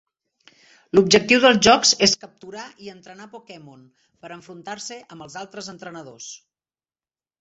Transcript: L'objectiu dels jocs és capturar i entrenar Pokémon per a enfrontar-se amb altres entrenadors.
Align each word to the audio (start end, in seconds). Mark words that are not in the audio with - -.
L'objectiu 0.99 1.41
dels 1.43 1.59
jocs 1.67 1.91
és 2.07 2.15
capturar 2.23 2.65
i 2.85 2.89
entrenar 2.93 3.27
Pokémon 3.35 3.85
per 4.23 4.31
a 4.33 4.39
enfrontar-se 4.39 5.01
amb 5.17 5.41
altres 5.43 5.71
entrenadors. 5.75 6.35